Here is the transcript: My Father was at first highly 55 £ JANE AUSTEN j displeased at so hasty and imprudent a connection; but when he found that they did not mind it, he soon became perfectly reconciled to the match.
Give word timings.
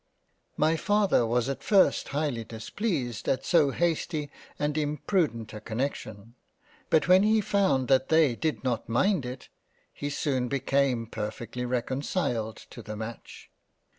My 0.57 0.77
Father 0.77 1.27
was 1.27 1.47
at 1.47 1.61
first 1.61 2.07
highly 2.07 2.37
55 2.37 2.45
£ 2.47 2.49
JANE 2.49 2.57
AUSTEN 2.57 2.57
j 2.57 2.57
displeased 2.57 3.27
at 3.29 3.45
so 3.45 3.69
hasty 3.69 4.31
and 4.57 4.75
imprudent 4.75 5.53
a 5.53 5.61
connection; 5.61 6.33
but 6.89 7.07
when 7.07 7.21
he 7.21 7.39
found 7.39 7.87
that 7.89 8.09
they 8.09 8.35
did 8.35 8.63
not 8.63 8.89
mind 8.89 9.27
it, 9.27 9.49
he 9.93 10.09
soon 10.09 10.47
became 10.47 11.05
perfectly 11.05 11.65
reconciled 11.65 12.57
to 12.71 12.81
the 12.81 12.95
match. 12.95 13.51